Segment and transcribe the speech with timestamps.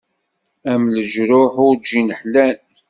[0.71, 2.57] Am leǧruḥ urǧin ḥlan.